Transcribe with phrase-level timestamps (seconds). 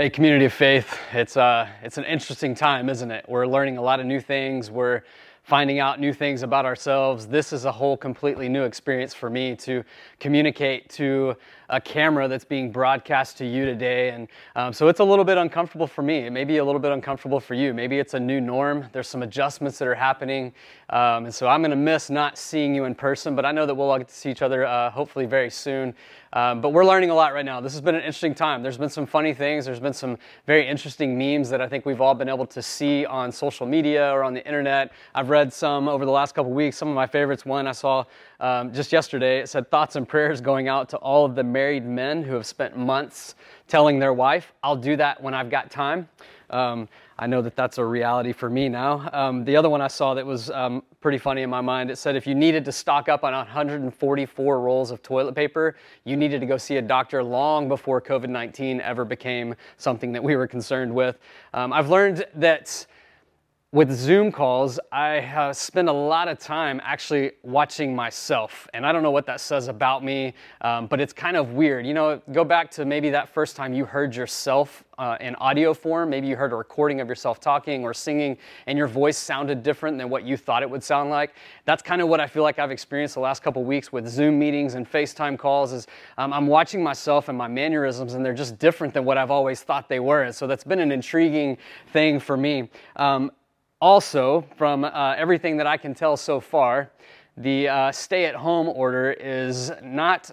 [0.00, 0.96] Hey, community of faith.
[1.12, 3.24] It's uh, it's an interesting time, isn't it?
[3.26, 4.70] We're learning a lot of new things.
[4.70, 5.02] We're
[5.48, 7.26] finding out new things about ourselves.
[7.26, 9.82] This is a whole completely new experience for me to
[10.20, 11.34] communicate to
[11.70, 14.10] a camera that's being broadcast to you today.
[14.10, 16.18] And um, so it's a little bit uncomfortable for me.
[16.18, 17.72] It may be a little bit uncomfortable for you.
[17.72, 18.86] Maybe it's a new norm.
[18.92, 20.52] There's some adjustments that are happening.
[20.90, 23.64] Um, and so I'm going to miss not seeing you in person, but I know
[23.64, 25.94] that we'll all get to see each other uh, hopefully very soon.
[26.32, 27.60] Um, but we're learning a lot right now.
[27.60, 28.62] This has been an interesting time.
[28.62, 29.64] There's been some funny things.
[29.64, 33.06] There's been some very interesting memes that I think we've all been able to see
[33.06, 34.92] on social media or on the internet.
[35.14, 36.76] I've read some over the last couple weeks.
[36.76, 37.46] Some of my favorites.
[37.46, 38.04] One I saw
[38.40, 39.38] um, just yesterday.
[39.38, 42.46] It said thoughts and prayers going out to all of the married men who have
[42.46, 43.34] spent months
[43.68, 46.08] telling their wife, "I'll do that when I've got time."
[46.50, 46.88] Um,
[47.18, 49.08] I know that that's a reality for me now.
[49.12, 51.96] Um, the other one I saw that was um, pretty funny in my mind, it
[51.96, 55.74] said if you needed to stock up on 144 rolls of toilet paper,
[56.04, 60.22] you needed to go see a doctor long before COVID 19 ever became something that
[60.22, 61.18] we were concerned with.
[61.54, 62.86] Um, I've learned that
[63.70, 68.66] with Zoom calls, I spend a lot of time actually watching myself.
[68.72, 71.86] And I don't know what that says about me, um, but it's kind of weird.
[71.86, 75.74] You know, go back to maybe that first time you heard yourself uh, in audio
[75.74, 76.08] form.
[76.08, 79.98] Maybe you heard a recording of yourself talking or singing, and your voice sounded different
[79.98, 81.34] than what you thought it would sound like.
[81.66, 84.38] That's kind of what I feel like I've experienced the last couple weeks with Zoom
[84.38, 85.74] meetings and FaceTime calls.
[85.74, 89.30] Is um, I'm watching myself and my mannerisms, and they're just different than what I've
[89.30, 90.22] always thought they were.
[90.22, 91.58] And so that's been an intriguing
[91.92, 92.70] thing for me.
[92.96, 93.30] Um,
[93.80, 96.90] also, from uh, everything that I can tell so far,
[97.36, 100.30] the uh, stay at home order is not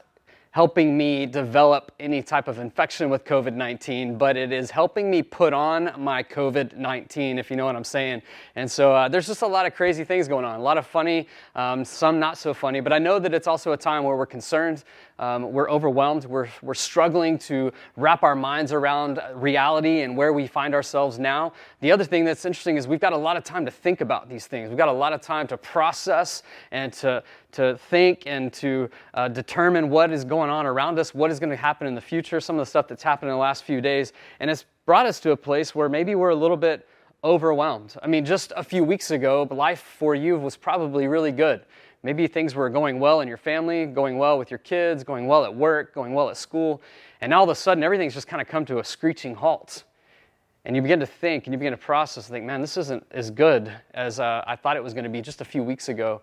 [0.55, 5.21] helping me develop any type of infection with COVID 19, but it is helping me
[5.21, 8.21] put on my COVID 19, if you know what I'm saying.
[8.55, 10.87] And so uh, there's just a lot of crazy things going on, a lot of
[10.87, 14.15] funny, um, some not so funny, but I know that it's also a time where
[14.15, 14.85] we're concerned,
[15.19, 20.47] um, we're overwhelmed, we're, we're struggling to wrap our minds around reality and where we
[20.47, 21.53] find ourselves now.
[21.79, 24.29] The other thing that's interesting is we've got a lot of time to think about
[24.29, 28.51] these things, we've got a lot of time to process and to, to think and
[28.53, 31.95] to uh, determine what is going on around us, what is going to happen in
[31.95, 34.11] the future, some of the stuff that's happened in the last few days.
[34.39, 36.87] And it's brought us to a place where maybe we're a little bit
[37.23, 37.95] overwhelmed.
[38.03, 41.65] I mean, just a few weeks ago, life for you was probably really good.
[42.05, 45.43] Maybe things were going well in your family, going well with your kids, going well
[45.43, 46.79] at work, going well at school.
[47.19, 49.85] And all of a sudden, everything's just kind of come to a screeching halt.
[50.65, 53.03] And you begin to think and you begin to process and think, man, this isn't
[53.09, 55.89] as good as uh, I thought it was going to be just a few weeks
[55.89, 56.21] ago.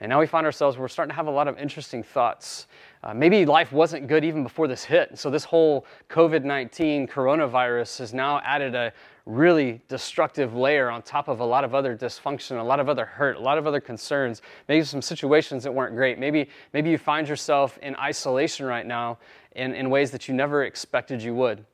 [0.00, 2.66] And now we find ourselves, we're starting to have a lot of interesting thoughts.
[3.04, 5.16] Uh, maybe life wasn't good even before this hit.
[5.16, 8.92] So, this whole COVID 19 coronavirus has now added a
[9.26, 13.04] really destructive layer on top of a lot of other dysfunction, a lot of other
[13.04, 16.18] hurt, a lot of other concerns, maybe some situations that weren't great.
[16.18, 19.18] Maybe, maybe you find yourself in isolation right now
[19.52, 21.64] in, in ways that you never expected you would.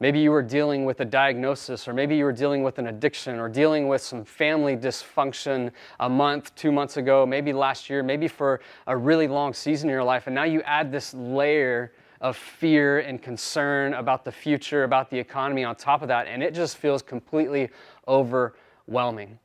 [0.00, 3.38] Maybe you were dealing with a diagnosis, or maybe you were dealing with an addiction,
[3.38, 5.70] or dealing with some family dysfunction
[6.00, 9.92] a month, two months ago, maybe last year, maybe for a really long season in
[9.92, 10.26] your life.
[10.26, 15.18] And now you add this layer of fear and concern about the future, about the
[15.18, 17.68] economy on top of that, and it just feels completely
[18.06, 19.38] overwhelming.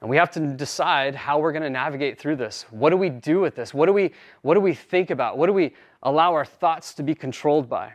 [0.00, 2.66] And we have to decide how we're going to navigate through this.
[2.70, 3.72] What do we do with this?
[3.72, 4.10] What do we,
[4.42, 5.38] what do we think about?
[5.38, 5.72] What do we
[6.02, 7.92] allow our thoughts to be controlled by?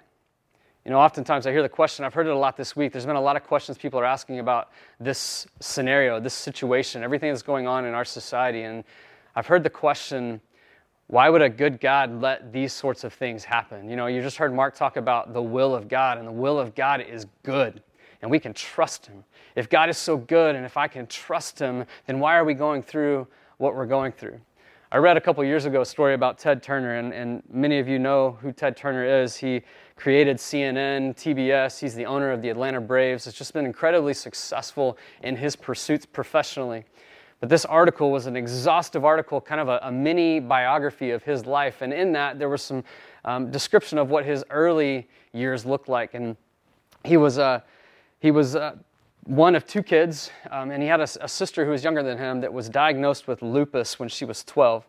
[0.86, 2.94] You know, oftentimes I hear the question, I've heard it a lot this week.
[2.94, 7.32] There's been a lot of questions people are asking about this scenario, this situation, everything
[7.32, 8.62] that's going on in our society.
[8.62, 8.84] And
[9.36, 10.40] I've heard the question,
[11.08, 13.90] why would a good God let these sorts of things happen?
[13.90, 16.60] You know, you just heard Mark talk about the will of God, and the will
[16.60, 17.84] of God is good,
[18.22, 19.24] and we can trust Him.
[19.56, 22.56] If God is so good, and if I can trust Him, then why are we
[22.56, 23.28] going through
[23.58, 24.40] what we're going through?
[24.92, 27.88] I read a couple years ago a story about Ted Turner, and, and many of
[27.88, 29.36] you know who Ted Turner is.
[29.36, 29.62] He
[29.96, 31.80] created CNN, TBS.
[31.80, 33.26] He's the owner of the Atlanta Braves.
[33.26, 36.86] Has just been incredibly successful in his pursuits professionally.
[37.40, 41.46] But this article was an exhaustive article, kind of a, a mini biography of his
[41.46, 41.82] life.
[41.82, 42.84] And in that, there was some
[43.26, 46.14] um, description of what his early years looked like.
[46.14, 46.38] And
[47.04, 47.62] he was, uh,
[48.20, 48.76] he was uh,
[49.26, 52.18] one of two kids, um, and he had a, a, sister who was younger than
[52.18, 54.88] him that was diagnosed with lupus when she was 12.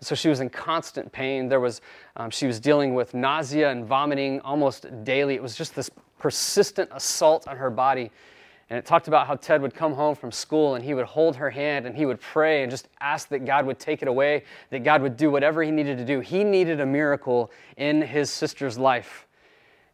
[0.00, 1.48] So she was in constant pain.
[1.48, 1.80] There was,
[2.16, 5.34] um, she was dealing with nausea and vomiting almost daily.
[5.34, 8.10] It was just this persistent assault on her body.
[8.70, 11.36] And it talked about how Ted would come home from school and he would hold
[11.36, 14.44] her hand and he would pray and just ask that God would take it away,
[14.70, 16.20] that God would do whatever he needed to do.
[16.20, 19.26] He needed a miracle in his sister's life.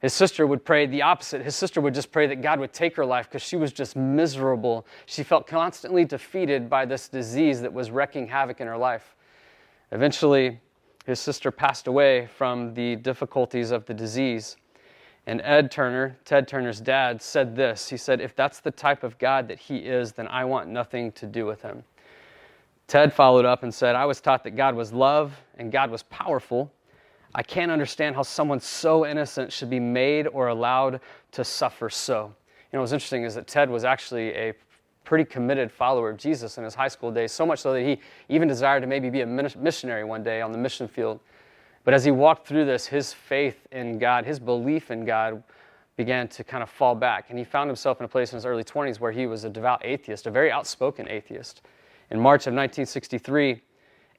[0.01, 1.41] His sister would pray the opposite.
[1.41, 3.97] His sister would just pray that God would take her life because she was just
[3.97, 4.87] miserable.
[5.07, 9.15] She felt constantly defeated by this disease that was wreaking havoc in her life.
[9.93, 10.61] Eventually,
[11.07, 14.57] his sister passed away from the difficulties of the disease.
[15.27, 17.89] And Ed Turner, Ted Turner's dad, said this.
[17.89, 21.13] He said, If that's the type of God that he is, then I want nothing
[21.13, 21.83] to do with him.
[22.87, 26.03] Ted followed up and said, I was taught that God was love and God was
[26.05, 26.71] powerful.
[27.35, 31.01] I can't understand how someone so innocent should be made or allowed
[31.33, 32.33] to suffer so.
[32.73, 34.53] You know, what's interesting is that Ted was actually a
[35.05, 37.99] pretty committed follower of Jesus in his high school days, so much so that he
[38.29, 41.21] even desired to maybe be a missionary one day on the mission field.
[41.85, 45.43] But as he walked through this, his faith in God, his belief in God,
[45.97, 47.27] began to kind of fall back.
[47.29, 49.51] And he found himself in a place in his early 20s where he was a
[49.51, 51.63] devout atheist, a very outspoken atheist.
[52.11, 53.61] In March of 1963,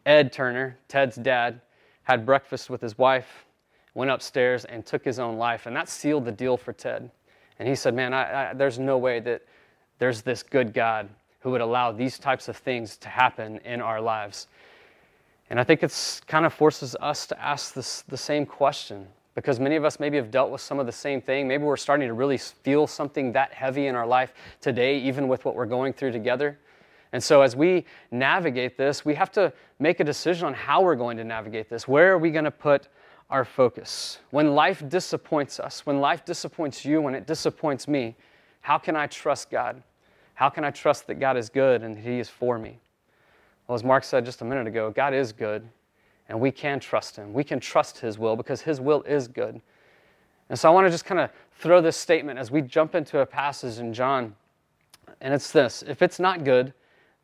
[0.06, 1.60] Ed Turner, Ted's dad,
[2.04, 3.46] had breakfast with his wife,
[3.94, 5.66] went upstairs, and took his own life.
[5.66, 7.10] And that sealed the deal for Ted.
[7.58, 9.42] And he said, Man, I, I, there's no way that
[9.98, 11.10] there's this good God
[11.40, 14.48] who would allow these types of things to happen in our lives.
[15.50, 19.60] And I think it's kind of forces us to ask this, the same question because
[19.60, 21.48] many of us maybe have dealt with some of the same thing.
[21.48, 25.44] Maybe we're starting to really feel something that heavy in our life today, even with
[25.46, 26.58] what we're going through together.
[27.12, 30.96] And so, as we navigate this, we have to make a decision on how we're
[30.96, 31.88] going to navigate this.
[31.88, 32.88] Where are we going to put
[33.30, 34.20] our focus?
[34.32, 38.16] When life disappoints us, when life disappoints you, when it disappoints me,
[38.62, 39.84] how can I trust God?
[40.34, 42.80] How can I trust that God is good and He is for me?
[43.68, 45.68] Well, as Mark said just a minute ago, God is good,
[46.30, 47.34] and we can trust Him.
[47.34, 49.62] We can trust His will because His will is good.
[50.50, 53.20] And so I want to just kind of throw this statement as we jump into
[53.20, 54.36] a passage in John,
[55.22, 56.74] and it's this if it's not good,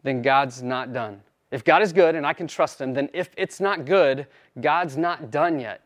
[0.03, 1.21] then God's not done.
[1.51, 4.25] If God is good and I can trust Him, then if it's not good,
[4.59, 5.81] God's not done yet.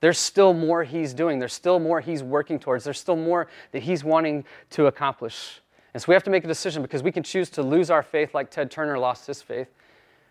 [0.00, 3.82] There's still more He's doing, there's still more He's working towards, there's still more that
[3.82, 5.60] He's wanting to accomplish.
[5.94, 8.02] And so we have to make a decision because we can choose to lose our
[8.02, 9.68] faith like Ted Turner lost his faith.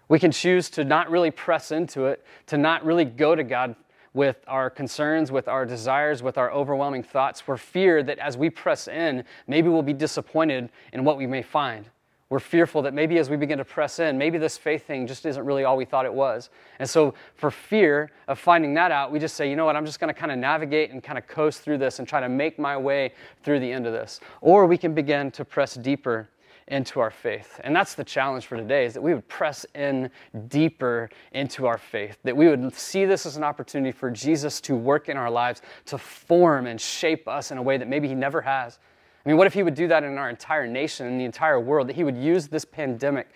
[0.08, 3.76] We can choose to not really press into it, to not really go to God
[4.14, 8.50] with our concerns, with our desires, with our overwhelming thoughts, for fear that as we
[8.50, 11.90] press in, maybe we'll be disappointed in what we may find.
[12.30, 15.26] We're fearful that maybe as we begin to press in, maybe this faith thing just
[15.28, 16.50] isn't really all we thought it was.
[16.80, 19.86] And so, for fear of finding that out, we just say, you know what, I'm
[19.86, 22.30] just going to kind of navigate and kind of coast through this and try to
[22.30, 23.14] make my way
[23.44, 24.22] through the end of this.
[24.42, 26.28] Or we can begin to press deeper
[26.68, 27.60] into our faith.
[27.64, 30.10] And that's the challenge for today is that we would press in
[30.48, 34.76] deeper into our faith, that we would see this as an opportunity for Jesus to
[34.76, 38.16] work in our lives, to form and shape us in a way that maybe he
[38.16, 38.80] never has.
[39.26, 41.60] I mean, what if he would do that in our entire nation, in the entire
[41.60, 43.30] world, that he would use this pandemic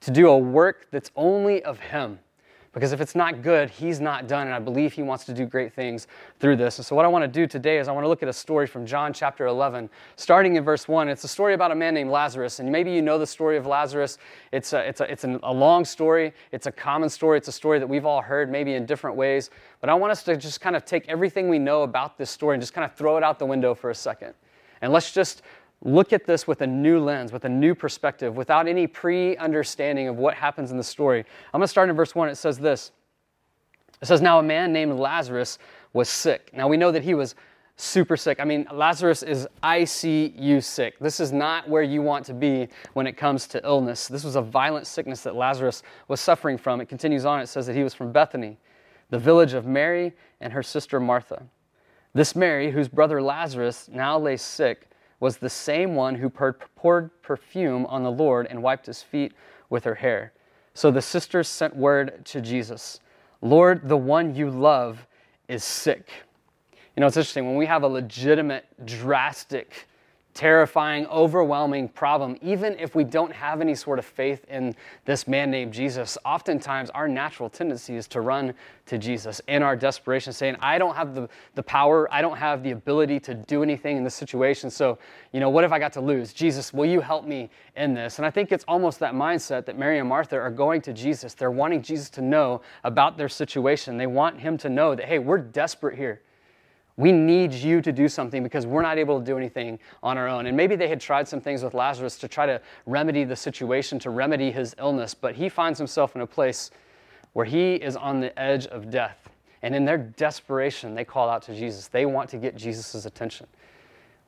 [0.00, 2.18] to do a work that's only of him?
[2.74, 4.48] Because if it's not good, he's not done.
[4.48, 6.08] And I believe he wants to do great things
[6.40, 6.78] through this.
[6.78, 8.32] And so, what I want to do today is I want to look at a
[8.32, 11.08] story from John chapter 11, starting in verse 1.
[11.08, 12.58] It's a story about a man named Lazarus.
[12.58, 14.18] And maybe you know the story of Lazarus.
[14.50, 17.78] It's a, it's a, it's a long story, it's a common story, it's a story
[17.78, 19.50] that we've all heard maybe in different ways.
[19.80, 22.54] But I want us to just kind of take everything we know about this story
[22.54, 24.34] and just kind of throw it out the window for a second.
[24.82, 25.42] And let's just
[25.84, 30.08] look at this with a new lens, with a new perspective, without any pre understanding
[30.08, 31.20] of what happens in the story.
[31.52, 32.28] I'm going to start in verse 1.
[32.28, 32.90] It says this
[34.02, 35.58] It says, Now a man named Lazarus
[35.92, 36.50] was sick.
[36.52, 37.34] Now we know that he was
[37.76, 38.38] super sick.
[38.40, 40.98] I mean, Lazarus is ICU sick.
[41.00, 44.06] This is not where you want to be when it comes to illness.
[44.06, 46.80] This was a violent sickness that Lazarus was suffering from.
[46.80, 47.40] It continues on.
[47.40, 48.58] It says that he was from Bethany,
[49.10, 51.42] the village of Mary and her sister Martha.
[52.14, 54.88] This Mary, whose brother Lazarus now lay sick,
[55.24, 59.32] was the same one who poured perfume on the Lord and wiped his feet
[59.70, 60.34] with her hair.
[60.74, 63.00] So the sisters sent word to Jesus
[63.40, 65.06] Lord, the one you love
[65.48, 66.10] is sick.
[66.94, 67.46] You know, it's interesting.
[67.46, 69.88] When we have a legitimate, drastic
[70.34, 74.74] terrifying, overwhelming problem, even if we don't have any sort of faith in
[75.04, 78.52] this man named Jesus, oftentimes our natural tendency is to run
[78.86, 82.64] to Jesus in our desperation, saying, I don't have the, the power, I don't have
[82.64, 84.70] the ability to do anything in this situation.
[84.70, 84.98] So,
[85.32, 86.32] you know, what have I got to lose?
[86.32, 88.18] Jesus, will you help me in this?
[88.18, 91.34] And I think it's almost that mindset that Mary and Martha are going to Jesus.
[91.34, 93.96] They're wanting Jesus to know about their situation.
[93.96, 96.20] They want him to know that, hey, we're desperate here.
[96.96, 100.28] We need you to do something because we're not able to do anything on our
[100.28, 100.46] own.
[100.46, 103.98] And maybe they had tried some things with Lazarus to try to remedy the situation,
[104.00, 106.70] to remedy his illness, but he finds himself in a place
[107.32, 109.28] where he is on the edge of death.
[109.62, 111.88] And in their desperation, they call out to Jesus.
[111.88, 113.46] They want to get Jesus' attention.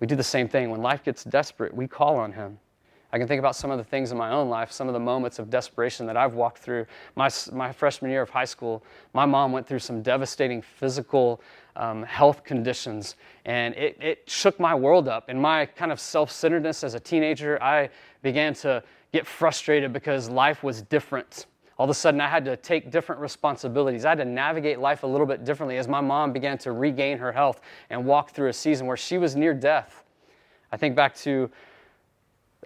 [0.00, 0.70] We do the same thing.
[0.70, 2.58] When life gets desperate, we call on him.
[3.12, 5.00] I can think about some of the things in my own life, some of the
[5.00, 6.86] moments of desperation that I've walked through.
[7.14, 8.82] My, my freshman year of high school,
[9.14, 11.40] my mom went through some devastating physical
[11.76, 15.28] um, health conditions, and it, it shook my world up.
[15.28, 17.90] In my kind of self centeredness as a teenager, I
[18.22, 21.46] began to get frustrated because life was different
[21.78, 24.04] all of a sudden I had to take different responsibilities.
[24.04, 27.18] I had to navigate life a little bit differently as my mom began to regain
[27.18, 30.04] her health and walk through a season where she was near death.
[30.72, 31.50] I think back to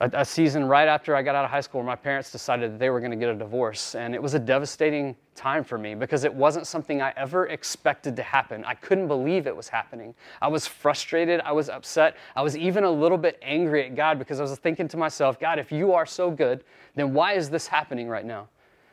[0.00, 2.72] a, a season right after I got out of high school where my parents decided
[2.72, 3.94] that they were going to get a divorce.
[3.94, 8.16] And it was a devastating time for me because it wasn't something I ever expected
[8.16, 8.64] to happen.
[8.64, 10.14] I couldn't believe it was happening.
[10.40, 11.40] I was frustrated.
[11.40, 12.16] I was upset.
[12.34, 15.38] I was even a little bit angry at God because I was thinking to myself,
[15.38, 16.64] God, if you are so good,
[16.94, 18.48] then why is this happening right now?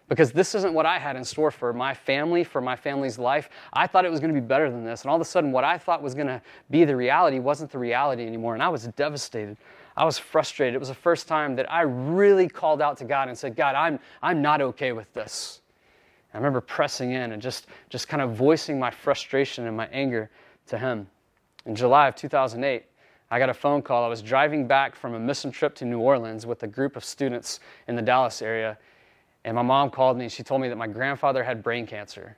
[0.10, 3.50] because this isn't what I had in store for my family, for my family's life.
[3.74, 5.02] I thought it was going to be better than this.
[5.02, 7.72] And all of a sudden, what I thought was going to be the reality wasn't
[7.72, 8.54] the reality anymore.
[8.54, 9.58] And I was devastated.
[9.98, 10.76] I was frustrated.
[10.76, 13.74] It was the first time that I really called out to God and said, God,
[13.74, 15.62] I'm, I'm not okay with this.
[16.34, 20.30] I remember pressing in and just, just kind of voicing my frustration and my anger
[20.68, 21.08] to Him.
[21.66, 22.86] In July of 2008,
[23.32, 24.06] I got a phone call.
[24.06, 27.04] I was driving back from a mission trip to New Orleans with a group of
[27.04, 28.78] students in the Dallas area.
[29.46, 32.38] And my mom called me and she told me that my grandfather had brain cancer.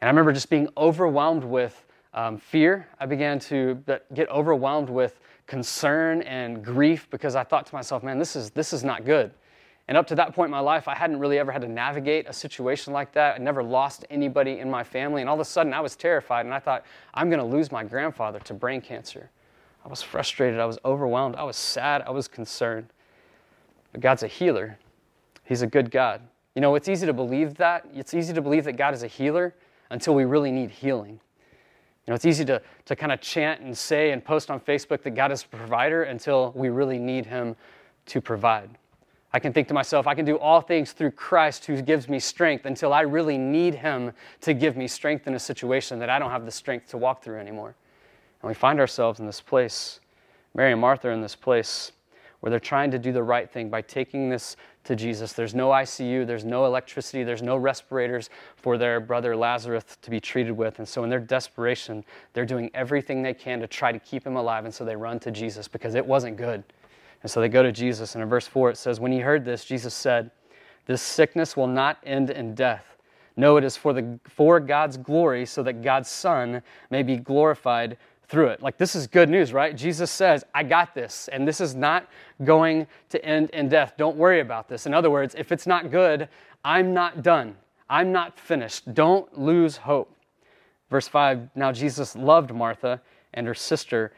[0.00, 1.84] And I remember just being overwhelmed with
[2.14, 2.86] um, fear.
[3.00, 3.82] I began to
[4.14, 8.72] get overwhelmed with concern and grief because I thought to myself, man, this is, this
[8.72, 9.32] is not good.
[9.86, 12.26] And up to that point in my life, I hadn't really ever had to navigate
[12.26, 13.34] a situation like that.
[13.34, 15.20] I never lost anybody in my family.
[15.20, 17.70] And all of a sudden, I was terrified and I thought, I'm going to lose
[17.70, 19.30] my grandfather to brain cancer.
[19.84, 20.58] I was frustrated.
[20.58, 21.36] I was overwhelmed.
[21.36, 22.00] I was sad.
[22.02, 22.86] I was concerned.
[23.92, 24.78] But God's a healer,
[25.44, 26.22] He's a good God.
[26.54, 27.86] You know, it's easy to believe that.
[27.94, 29.54] It's easy to believe that God is a healer
[29.90, 31.20] until we really need healing.
[32.06, 35.02] You know, it's easy to, to kind of chant and say and post on Facebook
[35.02, 37.56] that God is a provider until we really need Him
[38.06, 38.70] to provide.
[39.32, 42.20] I can think to myself, I can do all things through Christ who gives me
[42.20, 46.18] strength until I really need Him to give me strength in a situation that I
[46.18, 47.74] don't have the strength to walk through anymore.
[48.42, 50.00] And we find ourselves in this place,
[50.54, 51.92] Mary and Martha in this place
[52.44, 55.32] where they're trying to do the right thing by taking this to Jesus.
[55.32, 60.20] There's no ICU, there's no electricity, there's no respirators for their brother Lazarus to be
[60.20, 60.78] treated with.
[60.78, 64.36] And so, in their desperation, they're doing everything they can to try to keep him
[64.36, 64.64] alive.
[64.64, 66.62] And so, they run to Jesus because it wasn't good.
[67.22, 68.14] And so, they go to Jesus.
[68.14, 70.30] And in verse 4, it says, When he heard this, Jesus said,
[70.86, 72.84] This sickness will not end in death.
[73.36, 77.96] No, it is for, the, for God's glory, so that God's Son may be glorified
[78.34, 78.60] through it.
[78.60, 79.76] Like, this is good news, right?
[79.76, 82.08] Jesus says, I got this, and this is not
[82.42, 83.94] going to end in death.
[83.96, 84.86] Don't worry about this.
[84.86, 86.28] In other words, if it's not good,
[86.64, 87.54] I'm not done.
[87.88, 88.92] I'm not finished.
[88.92, 90.12] Don't lose hope.
[90.90, 93.00] Verse 5 Now Jesus loved Martha
[93.34, 94.12] and her sister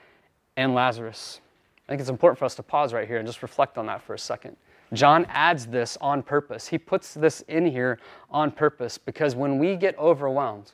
[0.57, 1.43] and Lazarus.
[1.87, 4.03] I think it's important for us to pause right here and just reflect on that
[4.03, 4.57] for a second.
[4.95, 6.69] John adds this on purpose.
[6.69, 7.99] He puts this in here
[8.31, 10.73] on purpose because when we get overwhelmed,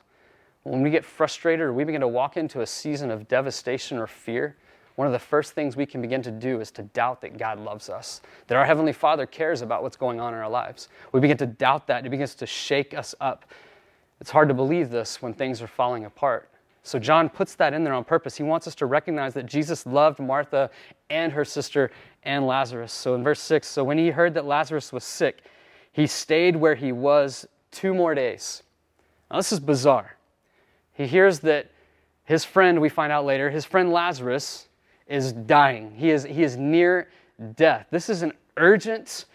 [0.63, 4.07] when we get frustrated or we begin to walk into a season of devastation or
[4.07, 4.55] fear,
[4.95, 7.59] one of the first things we can begin to do is to doubt that God
[7.59, 10.87] loves us, that our Heavenly Father cares about what's going on in our lives.
[11.11, 13.45] We begin to doubt that, it begins to shake us up.
[14.21, 16.49] It's hard to believe this when things are falling apart.
[16.85, 18.35] So, John puts that in there on purpose.
[18.35, 20.69] He wants us to recognize that Jesus loved Martha
[21.09, 21.91] and her sister
[22.23, 22.91] and Lazarus.
[22.91, 25.43] So, in verse 6, so when he heard that Lazarus was sick,
[25.93, 28.63] he stayed where he was two more days.
[29.31, 30.17] Now, this is bizarre.
[30.93, 31.71] He hears that
[32.25, 34.67] his friend, we find out later, his friend Lazarus
[35.07, 35.91] is dying.
[35.95, 37.09] He is, he is near
[37.55, 37.87] death.
[37.91, 39.25] This is an urgent,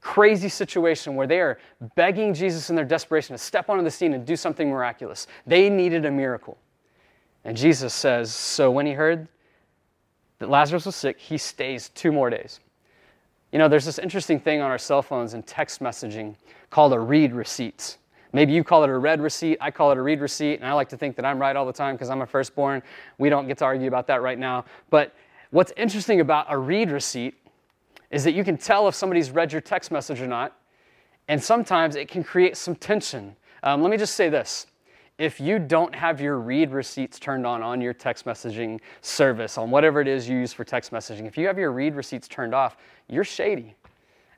[0.00, 1.58] crazy situation where they are
[1.94, 5.26] begging Jesus in their desperation to step onto the scene and do something miraculous.
[5.46, 6.58] They needed a miracle.
[7.44, 9.28] And Jesus says, So when he heard
[10.38, 12.60] that Lazarus was sick, he stays two more days.
[13.52, 16.36] You know, there's this interesting thing on our cell phones and text messaging
[16.70, 17.96] called a read receipt.
[18.32, 20.72] Maybe you call it a read receipt, I call it a read receipt, and I
[20.72, 22.82] like to think that I'm right all the time because I'm a firstborn.
[23.18, 24.64] We don't get to argue about that right now.
[24.88, 25.14] But
[25.50, 27.34] what's interesting about a read receipt
[28.10, 30.56] is that you can tell if somebody's read your text message or not,
[31.28, 33.36] and sometimes it can create some tension.
[33.62, 34.66] Um, let me just say this.
[35.18, 39.70] If you don't have your read receipts turned on on your text messaging service, on
[39.70, 42.54] whatever it is you use for text messaging, if you have your read receipts turned
[42.54, 42.76] off,
[43.08, 43.74] you're shady.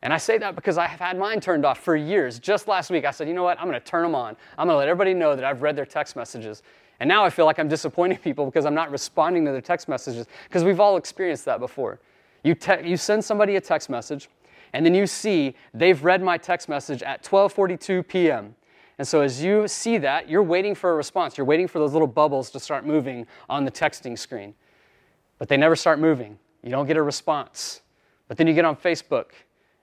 [0.03, 2.39] And I say that because I have had mine turned off for years.
[2.41, 3.59] Just last week, I said, you know what?
[3.61, 4.37] I'm going to turn them on.
[4.59, 6.63] I'm going to let everybody know that I've read their text messages.
[6.99, 9.89] And now I feel like I'm disappointing people because I'm not responding to their text
[9.89, 12.01] messages because we've all experienced that before.
[12.43, 14.29] You, te- you send somebody a text message,
[14.73, 18.57] and then you see they've read my text message at 12:42 p.m.
[18.99, 21.39] And so as you see that, you're waiting for a response.
[21.39, 24.55] You're waiting for those little bubbles to start moving on the texting screen.
[25.39, 26.39] But they never start moving.
[26.63, 27.83] You don't get a response.
[28.29, 29.27] But then you get on Facebook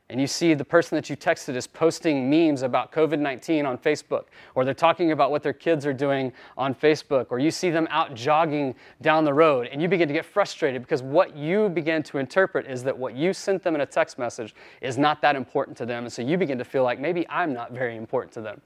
[0.10, 3.78] and you see the person that you texted is posting memes about COVID 19 on
[3.78, 4.26] Facebook,
[4.56, 7.88] or they're talking about what their kids are doing on Facebook, or you see them
[7.92, 12.02] out jogging down the road, and you begin to get frustrated because what you begin
[12.04, 15.36] to interpret is that what you sent them in a text message is not that
[15.36, 16.06] important to them.
[16.06, 18.62] And so you begin to feel like maybe I'm not very important to them.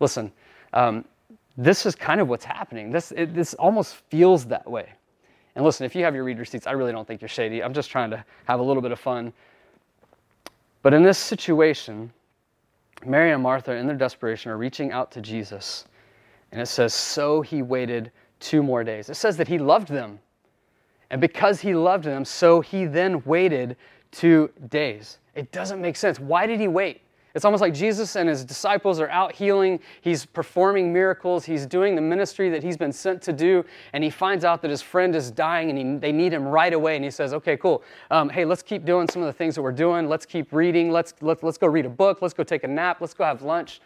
[0.00, 0.32] Listen,
[0.72, 1.04] um,
[1.56, 2.90] this is kind of what's happening.
[2.90, 4.88] This, it, this almost feels that way.
[5.54, 7.62] And listen, if you have your read receipts, I really don't think you're shady.
[7.62, 9.32] I'm just trying to have a little bit of fun
[10.82, 12.12] but in this situation,
[13.04, 15.84] Mary and Martha, in their desperation, are reaching out to Jesus.
[16.52, 19.08] And it says, So he waited two more days.
[19.08, 20.18] It says that he loved them.
[21.10, 23.76] And because he loved them, so he then waited
[24.10, 25.18] two days.
[25.34, 26.20] It doesn't make sense.
[26.20, 27.00] Why did he wait?
[27.38, 29.78] It's almost like Jesus and his disciples are out healing.
[30.00, 31.44] He's performing miracles.
[31.44, 33.64] He's doing the ministry that he's been sent to do.
[33.92, 36.72] And he finds out that his friend is dying and he, they need him right
[36.72, 36.96] away.
[36.96, 37.84] And he says, Okay, cool.
[38.10, 40.08] Um, hey, let's keep doing some of the things that we're doing.
[40.08, 40.90] Let's keep reading.
[40.90, 42.20] Let's, let, us let's go read a book.
[42.22, 43.00] Let's go take a nap.
[43.00, 43.80] Let's go have lunch.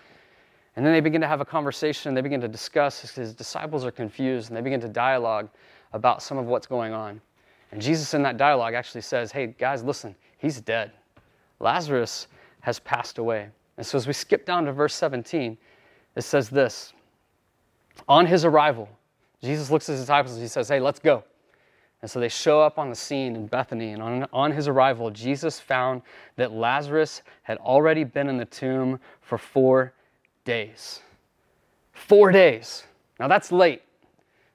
[0.74, 2.14] And then they begin to have a conversation.
[2.14, 3.02] They begin to discuss.
[3.02, 5.50] His disciples are confused and they begin to dialogue
[5.92, 7.20] about some of what's going on.
[7.70, 10.92] And Jesus, in that dialogue, actually says, Hey, guys, listen, he's dead.
[11.60, 12.28] Lazarus
[12.62, 13.48] has passed away.
[13.76, 15.56] And so as we skip down to verse 17,
[16.16, 16.92] it says this
[18.08, 18.88] On his arrival,
[19.42, 21.24] Jesus looks at his disciples and he says, Hey, let's go.
[22.00, 23.92] And so they show up on the scene in Bethany.
[23.92, 26.02] And on, on his arrival, Jesus found
[26.34, 29.92] that Lazarus had already been in the tomb for four
[30.44, 31.00] days.
[31.92, 32.84] Four days.
[33.20, 33.82] Now that's late.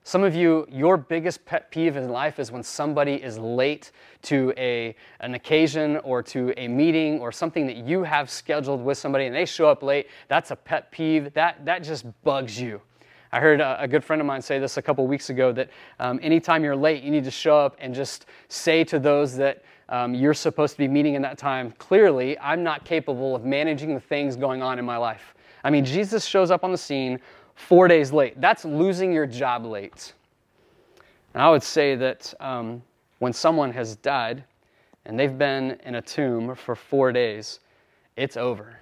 [0.07, 4.53] Some of you, your biggest pet peeve in life is when somebody is late to
[4.55, 9.25] a, an occasion or to a meeting or something that you have scheduled with somebody
[9.25, 10.07] and they show up late.
[10.29, 11.33] That's a pet peeve.
[11.33, 12.79] That, that just bugs you.
[13.33, 15.69] I heard a, a good friend of mine say this a couple weeks ago that
[15.99, 19.65] um, anytime you're late, you need to show up and just say to those that
[19.89, 23.93] um, you're supposed to be meeting in that time, clearly, I'm not capable of managing
[23.93, 25.35] the things going on in my life.
[25.65, 27.19] I mean, Jesus shows up on the scene
[27.57, 28.39] four days late.
[28.39, 30.13] That's losing your job late.
[31.33, 32.81] And I would say that um,
[33.19, 34.43] when someone has died
[35.05, 37.59] and they've been in a tomb for four days,
[38.15, 38.79] it's over.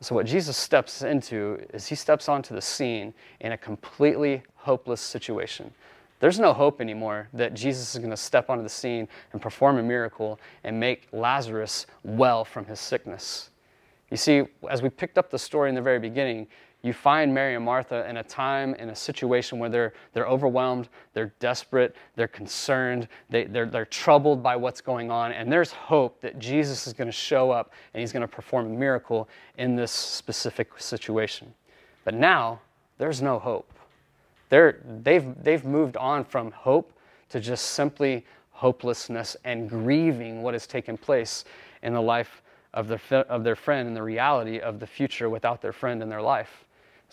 [0.00, 5.00] So, what Jesus steps into is he steps onto the scene in a completely hopeless
[5.00, 5.72] situation.
[6.20, 9.78] There's no hope anymore that Jesus is going to step onto the scene and perform
[9.78, 13.50] a miracle and make Lazarus well from his sickness.
[14.10, 16.46] You see, as we picked up the story in the very beginning,
[16.84, 20.90] you find Mary and Martha in a time, in a situation where they're, they're overwhelmed,
[21.14, 26.20] they're desperate, they're concerned, they, they're, they're troubled by what's going on, and there's hope
[26.20, 29.74] that Jesus is going to show up and he's going to perform a miracle in
[29.74, 31.54] this specific situation.
[32.04, 32.60] But now,
[32.98, 33.72] there's no hope.
[34.50, 36.92] They're, they've, they've moved on from hope
[37.30, 41.44] to just simply hopelessness and grieving what has taken place
[41.82, 42.42] in the life
[42.74, 46.08] of their, of their friend and the reality of the future without their friend in
[46.10, 46.64] their life.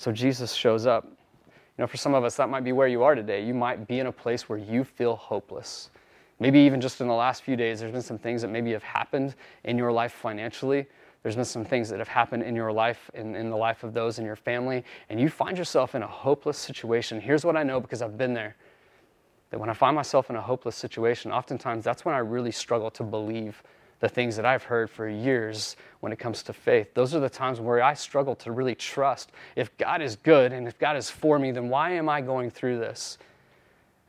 [0.01, 1.05] So Jesus shows up.
[1.05, 3.45] You know, for some of us, that might be where you are today.
[3.45, 5.91] You might be in a place where you feel hopeless.
[6.39, 8.81] Maybe even just in the last few days, there's been some things that maybe have
[8.81, 10.87] happened in your life financially.
[11.21, 13.93] There's been some things that have happened in your life, in, in the life of
[13.93, 17.21] those in your family, and you find yourself in a hopeless situation.
[17.21, 18.55] Here's what I know because I've been there
[19.51, 22.89] that when I find myself in a hopeless situation, oftentimes that's when I really struggle
[22.89, 23.61] to believe
[24.01, 26.93] the things that I've heard for years when it comes to faith.
[26.93, 30.67] Those are the times where I struggle to really trust if God is good and
[30.67, 33.19] if God is for me, then why am I going through this?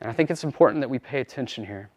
[0.01, 1.89] And I think it's important that we pay attention here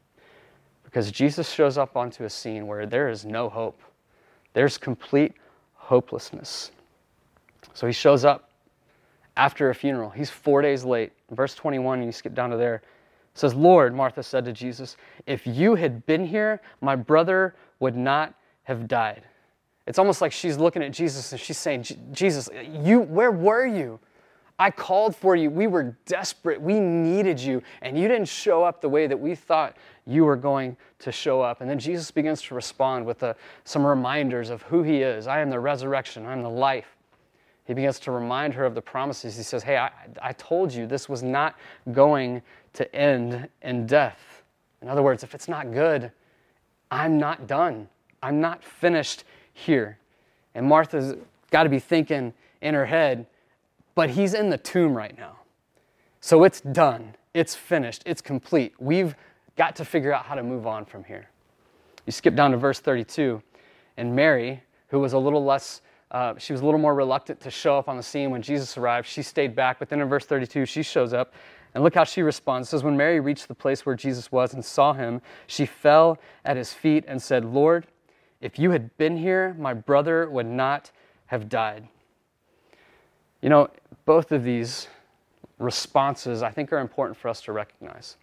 [0.84, 3.80] because Jesus shows up onto a scene where there is no hope,
[4.52, 5.32] there's complete
[5.74, 6.70] hopelessness.
[7.72, 8.50] So he shows up
[9.38, 10.10] after a funeral.
[10.10, 11.12] He's four days late.
[11.30, 12.82] Verse 21, and you skip down to there
[13.38, 14.96] says, Lord, Martha said to Jesus,
[15.26, 19.22] if you had been here, my brother would not have died.
[19.86, 22.48] It's almost like she's looking at Jesus and she's saying, Jesus,
[22.82, 24.00] you, where were you?
[24.58, 25.50] I called for you.
[25.50, 26.60] We were desperate.
[26.60, 27.62] We needed you.
[27.82, 31.42] And you didn't show up the way that we thought you were going to show
[31.42, 31.60] up.
[31.60, 35.26] And then Jesus begins to respond with a, some reminders of who he is.
[35.26, 36.24] I am the resurrection.
[36.24, 36.96] I'm the life.
[37.66, 39.36] He begins to remind her of the promises.
[39.36, 39.90] He says, Hey, I,
[40.22, 41.56] I told you this was not
[41.92, 42.40] going
[42.76, 44.42] to end in death.
[44.82, 46.12] In other words, if it's not good,
[46.90, 47.88] I'm not done.
[48.22, 49.98] I'm not finished here.
[50.54, 51.14] And Martha's
[51.50, 53.26] got to be thinking in her head,
[53.94, 55.38] but he's in the tomb right now.
[56.20, 57.14] So it's done.
[57.34, 58.02] It's finished.
[58.06, 58.74] It's complete.
[58.78, 59.14] We've
[59.56, 61.28] got to figure out how to move on from here.
[62.06, 63.42] You skip down to verse 32,
[63.96, 67.50] and Mary, who was a little less, uh, she was a little more reluctant to
[67.50, 69.08] show up on the scene when Jesus arrived.
[69.08, 71.34] She stayed back, but then in verse 32, she shows up
[71.76, 72.68] and look how she responds.
[72.68, 76.18] It says, When Mary reached the place where Jesus was and saw him, she fell
[76.42, 77.86] at his feet and said, Lord,
[78.40, 80.90] If you had been here, my brother would not
[81.26, 81.86] have died.
[83.42, 83.68] You know,
[84.06, 84.88] both of these
[85.58, 88.16] responses I think are important for us to recognize.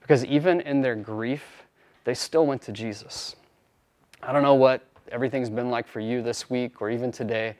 [0.00, 1.62] Because even in their grief,
[2.02, 3.36] they still went to Jesus.
[4.20, 7.54] I don't know what everything's been like for you this week or even today,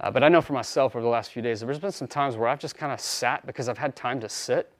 [0.00, 2.36] uh, but I know for myself over the last few days, there's been some times
[2.36, 4.72] where I've just kind of sat because I've had time to sit.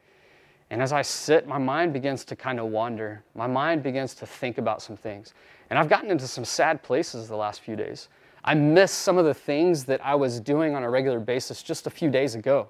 [0.70, 3.22] And as I sit, my mind begins to kind of wander.
[3.34, 5.32] My mind begins to think about some things.
[5.70, 8.08] And I've gotten into some sad places the last few days.
[8.44, 11.86] I miss some of the things that I was doing on a regular basis just
[11.86, 12.68] a few days ago.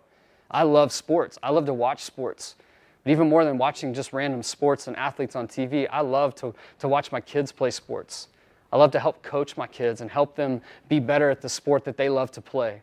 [0.51, 1.39] I love sports.
[1.43, 2.55] I love to watch sports.
[3.03, 6.55] But even more than watching just random sports and athletes on TV, I love to,
[6.79, 8.29] to watch my kids play sports.
[8.73, 11.85] I love to help coach my kids and help them be better at the sport
[11.85, 12.83] that they love to play.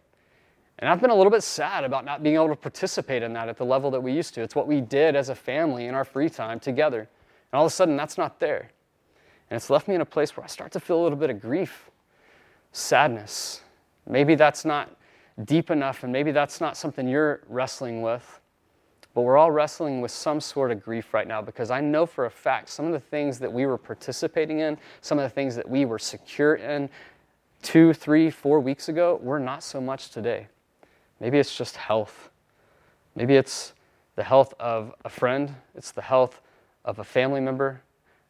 [0.80, 3.48] And I've been a little bit sad about not being able to participate in that
[3.48, 4.41] at the level that we used to.
[4.41, 7.00] It's what we did as a family in our free time together.
[7.00, 7.08] And
[7.54, 8.72] all of a sudden, that's not there.
[9.50, 11.30] And it's left me in a place where I start to feel a little bit
[11.30, 11.91] of grief,
[12.72, 13.62] sadness.
[14.08, 14.89] Maybe that's not
[15.46, 18.39] deep enough, and maybe that's not something you're wrestling with.
[19.13, 22.26] But we're all wrestling with some sort of grief right now because I know for
[22.26, 25.56] a fact some of the things that we were participating in, some of the things
[25.56, 26.89] that we were secure in
[27.62, 30.47] two, three, four weeks ago, we're not so much today.
[31.19, 32.30] Maybe it's just health.
[33.15, 33.73] Maybe it's
[34.15, 36.41] the health of a friend, it's the health
[36.84, 37.82] of a family member.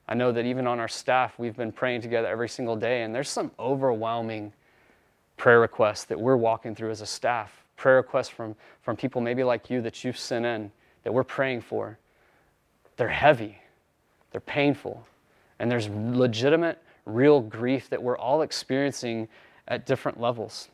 [0.08, 3.16] I know that even on our staff, we've been praying together every single day, and
[3.16, 4.54] there's some overwhelming
[5.38, 7.63] prayer requests that we're walking through as a staff.
[7.84, 10.72] Prayer requests from, from people maybe like you that you've sent in
[11.04, 12.00] that we're praying for.
[12.96, 13.58] They're heavy,
[14.32, 15.06] they're painful,
[15.60, 19.28] and there's legitimate, real grief that we're all experiencing
[19.68, 20.70] at different levels.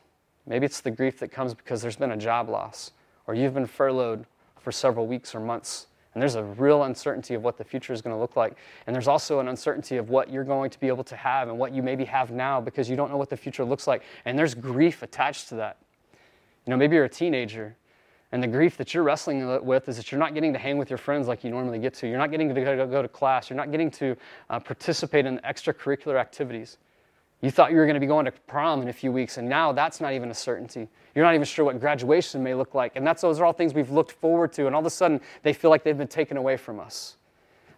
[0.46, 2.92] Maybe it's the grief that comes because there's been a job loss,
[3.26, 4.24] or you've been furloughed
[4.60, 5.88] for several weeks or months.
[6.14, 8.56] And there's a real uncertainty of what the future is going to look like.
[8.86, 11.58] And there's also an uncertainty of what you're going to be able to have and
[11.58, 14.04] what you maybe have now because you don't know what the future looks like.
[14.24, 15.78] And there's grief attached to that.
[16.70, 17.74] You know, maybe you're a teenager
[18.30, 20.88] and the grief that you're wrestling with is that you're not getting to hang with
[20.88, 22.06] your friends like you normally get to.
[22.06, 23.50] You're not getting to go to class.
[23.50, 24.16] You're not getting to
[24.50, 26.78] uh, participate in extracurricular activities.
[27.40, 29.48] You thought you were going to be going to prom in a few weeks, and
[29.48, 30.88] now that's not even a certainty.
[31.16, 32.94] You're not even sure what graduation may look like.
[32.94, 35.20] And that's, those are all things we've looked forward to, and all of a sudden
[35.42, 37.16] they feel like they've been taken away from us.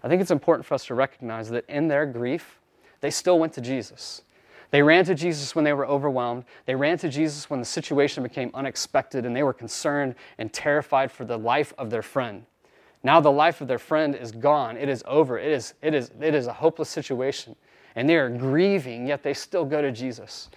[0.05, 2.59] I think it's important for us to recognize that in their grief,
[3.00, 4.20] they still went to Jesus.
[4.73, 6.45] They ran to Jesus when they were overwhelmed.
[6.65, 11.13] They ran to Jesus when the situation became unexpected and they were concerned and terrified
[11.13, 12.47] for the life of their friend.
[13.05, 14.79] Now the life of their friend is gone.
[14.79, 15.39] It is over.
[15.39, 17.55] It is, it is, it is a hopeless situation
[17.95, 20.49] and they are grieving, yet they still go to Jesus.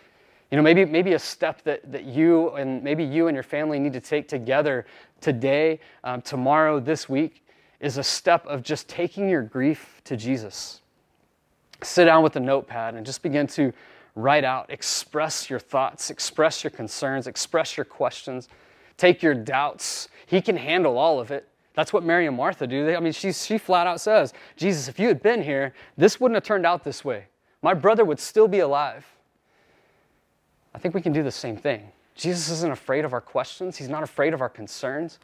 [0.50, 3.80] You know, maybe, maybe a step that, that you and maybe you and your family
[3.80, 4.86] need to take together
[5.20, 7.44] today, um, tomorrow, this week
[7.82, 10.80] is a step of just taking your grief to Jesus.
[11.84, 13.74] Sit down with a notepad and just begin to
[14.16, 18.48] write out, express your thoughts, express your concerns, express your questions,
[18.98, 20.08] take your doubts.
[20.26, 21.48] He can handle all of it.
[21.74, 22.96] That's what Mary and Martha do.
[22.96, 26.36] I mean, she, she flat out says, Jesus, if you had been here, this wouldn't
[26.36, 27.26] have turned out this way.
[27.62, 29.06] My brother would still be alive.
[30.74, 31.92] I think we can do the same thing.
[32.16, 35.20] Jesus isn't afraid of our questions, He's not afraid of our concerns,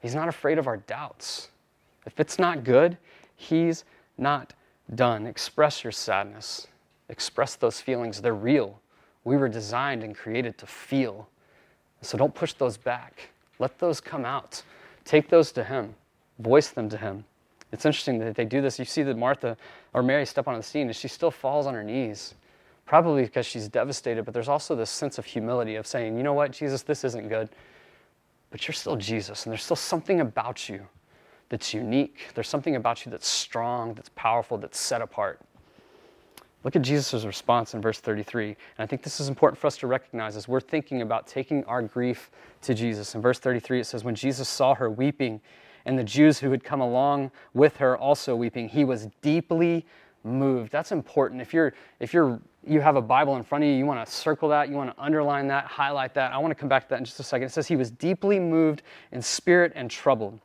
[0.00, 1.48] He's not afraid of our doubts.
[2.06, 2.96] If it's not good,
[3.36, 3.84] He's
[4.16, 4.54] not
[4.94, 5.26] done.
[5.26, 6.66] Express your sadness,
[7.10, 8.20] express those feelings.
[8.20, 8.80] They're real.
[9.24, 11.28] We were designed and created to feel.
[12.02, 14.62] So don't push those back, let those come out.
[15.04, 15.94] Take those to Him,
[16.38, 17.24] voice them to Him.
[17.72, 18.78] It's interesting that they do this.
[18.78, 19.56] You see that Martha
[19.92, 22.34] or Mary step on the scene and she still falls on her knees,
[22.86, 26.32] probably because she's devastated, but there's also this sense of humility of saying, you know
[26.32, 27.48] what, Jesus, this isn't good,
[28.50, 30.86] but you're still Jesus, and there's still something about you
[31.48, 32.30] that's unique.
[32.34, 35.40] There's something about you that's strong, that's powerful, that's set apart.
[36.62, 38.48] Look at Jesus' response in verse 33.
[38.48, 41.64] And I think this is important for us to recognize as we're thinking about taking
[41.64, 42.30] our grief
[42.62, 43.14] to Jesus.
[43.14, 45.40] In verse 33, it says, When Jesus saw her weeping,
[45.86, 49.86] and the Jews who had come along with her also weeping, he was deeply
[50.24, 50.70] moved.
[50.70, 51.40] That's important.
[51.40, 54.12] If you're if you're you have a Bible in front of you, you want to
[54.12, 56.32] circle that, you want to underline that, highlight that.
[56.32, 57.46] I want to come back to that in just a second.
[57.46, 60.38] It says he was deeply moved in spirit and troubled.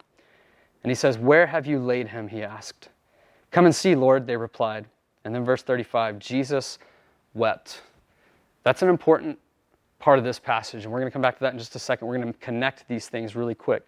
[0.83, 2.27] And he says, Where have you laid him?
[2.27, 2.89] He asked.
[3.51, 4.85] Come and see, Lord, they replied.
[5.25, 6.79] And then verse 35 Jesus
[7.33, 7.81] wept.
[8.63, 9.37] That's an important
[9.99, 11.79] part of this passage, and we're going to come back to that in just a
[11.79, 12.07] second.
[12.07, 13.85] We're going to connect these things really quick.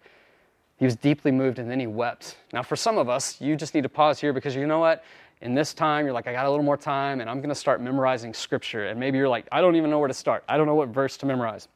[0.76, 2.36] He was deeply moved and then he wept.
[2.52, 5.02] Now, for some of us, you just need to pause here because you know what?
[5.40, 7.54] In this time, you're like, I got a little more time and I'm going to
[7.54, 8.86] start memorizing scripture.
[8.86, 10.44] And maybe you're like, I don't even know where to start.
[10.48, 11.66] I don't know what verse to memorize.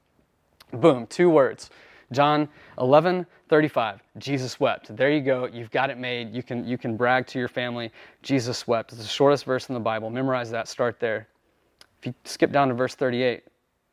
[0.73, 1.71] Boom, two words
[2.13, 2.49] John
[2.79, 4.01] 11, 35.
[4.19, 4.95] Jesus wept.
[4.97, 5.47] There you go.
[5.47, 6.35] You've got it made.
[6.35, 7.91] You can, you can brag to your family.
[8.23, 8.93] Jesus wept.
[8.93, 10.11] It's the shortest verse in the Bible.
[10.11, 10.69] Memorize that.
[10.69, 11.29] Start there.
[12.01, 13.45] If you skip down to verse 38,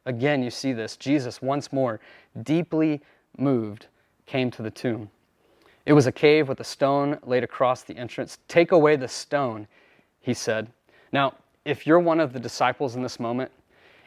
[0.05, 0.97] again you see this.
[0.97, 1.99] Jesus, once more,
[2.43, 3.01] deeply
[3.37, 3.87] moved,
[4.25, 5.09] came to the tomb.
[5.85, 8.37] It was a cave with a stone laid across the entrance.
[8.47, 9.67] Take away the stone,
[10.21, 10.71] he said.
[11.11, 13.51] Now, if you're one of the disciples in this moment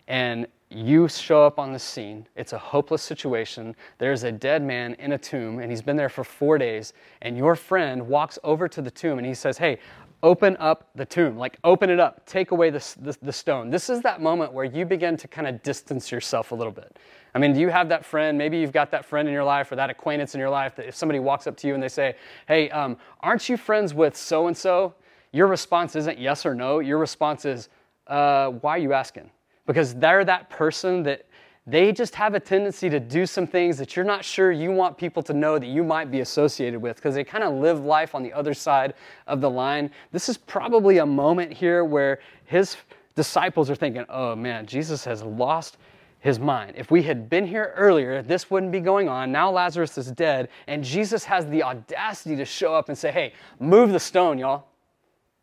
[0.09, 3.75] and you show up on the scene, it's a hopeless situation.
[3.99, 7.37] There's a dead man in a tomb and he's been there for four days, and
[7.37, 9.79] your friend walks over to the tomb and he says, Hey,
[10.23, 13.71] open up the tomb, like open it up, take away the, the, the stone.
[13.71, 16.99] This is that moment where you begin to kind of distance yourself a little bit.
[17.35, 18.39] I mean, do you have that friend?
[18.39, 20.87] Maybe you've got that friend in your life or that acquaintance in your life that
[20.87, 24.17] if somebody walks up to you and they say, Hey, um, aren't you friends with
[24.17, 24.95] so and so?
[25.33, 26.79] Your response isn't yes or no.
[26.79, 27.69] Your response is,
[28.07, 29.31] uh, Why are you asking?
[29.67, 31.27] Because they're that person that
[31.67, 34.99] they just have a tendency to do some things that you're not sure you want
[34.99, 38.17] people to know that you might be associated with because they kind of live life
[38.17, 38.95] on the other side
[39.29, 39.91] of the line.
[40.11, 42.77] This is probably a moment here where his
[43.15, 45.77] disciples are thinking, oh man, Jesus has lost
[46.19, 46.75] his mind.
[46.77, 49.31] If we had been here earlier, this wouldn't be going on.
[49.31, 53.35] Now Lazarus is dead, and Jesus has the audacity to show up and say, hey,
[53.61, 54.67] move the stone, y'all.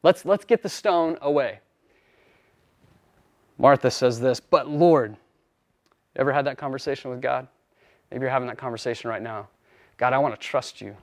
[0.03, 1.60] Let's, let's get the stone away.
[3.59, 5.15] Martha says this, but Lord,
[6.19, 7.47] Ever had that conversation with God?
[8.11, 9.47] Maybe you're having that conversation right now.
[9.97, 10.95] God, I want to trust you.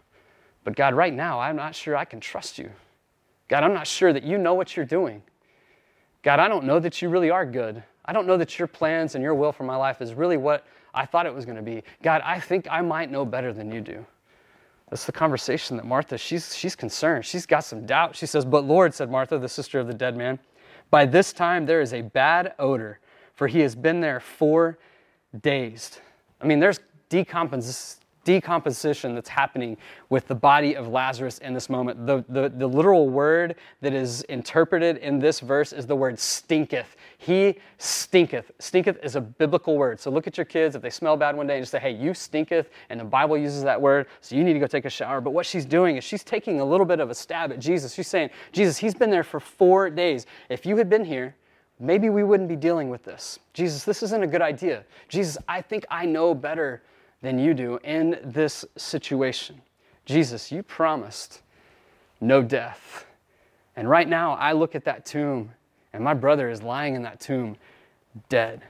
[0.63, 2.71] But God, right now, I'm not sure I can trust you.
[3.49, 5.23] God, I'm not sure that you know what you're doing.
[6.23, 7.83] God, I don't know that you really are good.
[8.05, 10.67] I don't know that your plans and your will for my life is really what
[10.93, 11.83] I thought it was going to be.
[12.03, 14.05] God, I think I might know better than you do.
[14.91, 17.25] That's the conversation that Martha, she's, she's concerned.
[17.25, 18.17] She's got some doubt.
[18.17, 20.39] She says, But Lord, said Martha, the sister of the dead man,
[20.91, 23.01] by this time there is a bad odor,
[23.35, 24.79] for he has been there four
[25.41, 26.01] days.
[26.41, 29.77] I mean, there's decompos- decomposition that's happening
[30.11, 32.07] with the body of Lazarus in this moment.
[32.07, 36.97] The, the, the literal word that is interpreted in this verse is the word stinketh.
[37.19, 38.51] He stinketh.
[38.59, 40.01] Stinketh is a biblical word.
[40.01, 40.75] So look at your kids.
[40.75, 42.69] If they smell bad one day, and just say, hey, you stinketh.
[42.91, 45.21] And the Bible uses that word, so you need to go take a shower.
[45.21, 47.95] But what she's doing is she's taking a little bit of a stab at Jesus.
[47.95, 50.27] She's saying, Jesus, he's been there for four days.
[50.49, 51.37] If you had been here,
[51.79, 53.39] maybe we wouldn't be dealing with this.
[53.55, 54.85] Jesus, this isn't a good idea.
[55.09, 56.83] Jesus, I think I know better
[57.27, 59.61] than you do in this situation.
[60.05, 61.43] Jesus, you promised
[62.21, 63.05] no death.
[63.75, 65.51] And right now, I look at that tomb,
[65.93, 67.57] and my brother is lying in that tomb
[68.29, 68.63] dead.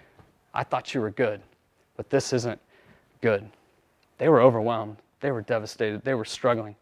[0.55, 1.43] I thought you were good,
[1.99, 2.59] but this isn't
[3.21, 3.47] good.
[4.17, 4.97] They were overwhelmed.
[5.21, 6.03] They were devastated.
[6.03, 6.77] They were struggling.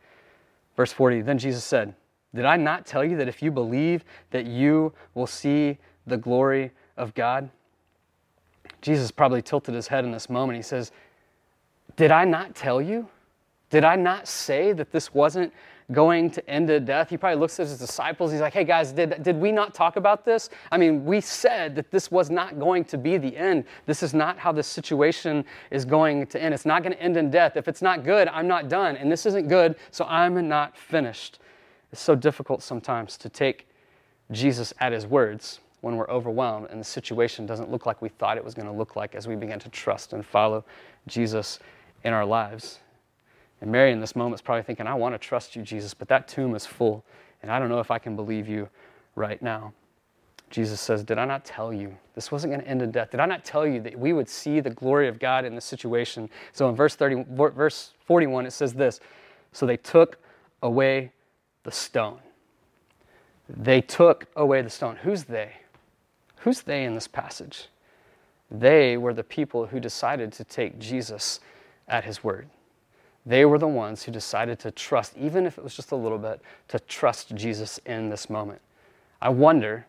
[0.76, 1.92] Verse 40 Then Jesus said,
[2.32, 6.70] Did I not tell you that if you believe that you will see the glory
[6.96, 7.50] of God?
[8.80, 10.56] Jesus probably tilted his head in this moment.
[10.56, 10.92] He says,
[11.96, 13.08] Did I not tell you?
[13.70, 15.52] Did I not say that this wasn't
[15.92, 17.10] going to end in death?
[17.10, 18.30] He probably looks at his disciples.
[18.30, 20.50] He's like, Hey guys, did, did we not talk about this?
[20.70, 23.64] I mean, we said that this was not going to be the end.
[23.86, 26.54] This is not how this situation is going to end.
[26.54, 27.56] It's not going to end in death.
[27.56, 28.96] If it's not good, I'm not done.
[28.96, 31.38] And this isn't good, so I'm not finished.
[31.92, 33.68] It's so difficult sometimes to take
[34.30, 38.38] Jesus at his words when we're overwhelmed and the situation doesn't look like we thought
[38.38, 40.64] it was going to look like as we begin to trust and follow
[41.06, 41.58] Jesus
[42.04, 42.78] in our lives.
[43.60, 46.08] And Mary in this moment is probably thinking, I want to trust you, Jesus, but
[46.08, 47.04] that tomb is full,
[47.42, 48.68] and I don't know if I can believe you
[49.16, 49.72] right now.
[50.50, 53.10] Jesus says, Did I not tell you this wasn't going to end in death?
[53.10, 55.64] Did I not tell you that we would see the glory of God in this
[55.64, 56.28] situation?
[56.52, 59.00] So in verse, 30, verse 41, it says this
[59.52, 60.18] So they took
[60.62, 61.10] away
[61.64, 62.18] the stone.
[63.48, 64.96] They took away the stone.
[64.96, 65.52] Who's they?
[66.38, 67.68] Who's they in this passage?
[68.50, 71.40] They were the people who decided to take Jesus
[71.88, 72.48] at his word.
[73.26, 76.18] They were the ones who decided to trust, even if it was just a little
[76.18, 78.60] bit, to trust Jesus in this moment.
[79.22, 79.86] I wonder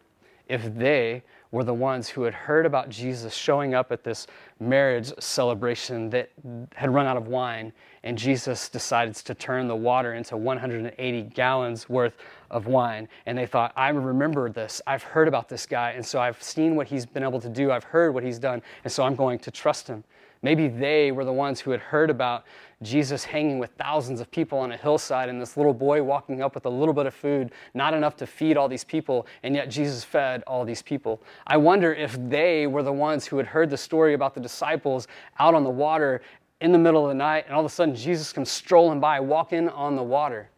[0.48, 4.28] if they were the ones who had heard about Jesus showing up at this
[4.60, 6.30] marriage celebration that
[6.74, 11.90] had run out of wine, and Jesus decides to turn the water into 180 gallons
[11.90, 12.18] worth
[12.52, 13.08] of wine.
[13.26, 14.82] And they thought, I remember this.
[14.86, 17.72] I've heard about this guy, and so I've seen what he's been able to do.
[17.72, 20.04] I've heard what he's done, and so I'm going to trust him.
[20.42, 22.46] Maybe they were the ones who had heard about
[22.82, 26.54] Jesus hanging with thousands of people on a hillside and this little boy walking up
[26.54, 29.70] with a little bit of food, not enough to feed all these people, and yet
[29.70, 31.22] Jesus fed all these people.
[31.48, 35.08] I wonder if they were the ones who had heard the story about the disciples
[35.40, 36.22] out on the water
[36.62, 39.20] in the middle of the night, and all of a sudden Jesus comes strolling by,
[39.20, 40.50] walking on the water.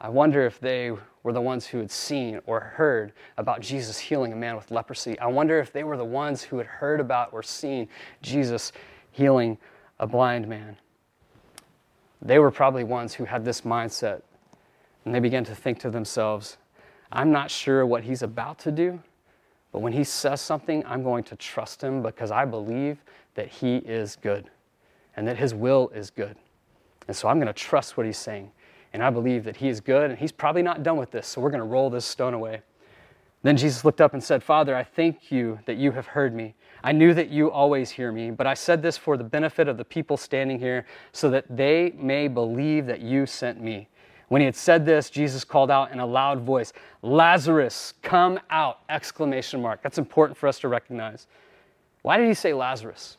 [0.00, 0.92] I wonder if they
[1.22, 5.18] were the ones who had seen or heard about Jesus healing a man with leprosy.
[5.18, 7.88] I wonder if they were the ones who had heard about or seen
[8.22, 8.72] Jesus
[9.16, 9.58] healing
[9.98, 10.76] a blind man.
[12.20, 14.22] They were probably ones who had this mindset,
[15.04, 16.58] and they began to think to themselves,
[17.10, 19.00] I'm not sure what he's about to do,
[19.76, 23.76] But when he says something, I'm going to trust him because I believe that he
[23.76, 24.48] is good
[25.14, 26.34] and that his will is good.
[27.06, 28.52] And so I'm going to trust what he's saying.
[28.94, 31.26] And I believe that he is good and he's probably not done with this.
[31.26, 32.62] So we're going to roll this stone away.
[33.42, 36.54] Then Jesus looked up and said, Father, I thank you that you have heard me.
[36.86, 39.76] I knew that you always hear me, but I said this for the benefit of
[39.76, 43.88] the people standing here so that they may believe that you sent me.
[44.28, 46.72] When he had said this, Jesus called out in a loud voice,
[47.02, 48.82] Lazarus, come out!
[48.88, 49.82] Exclamation mark.
[49.82, 51.26] That's important for us to recognize.
[52.02, 53.16] Why did he say Lazarus?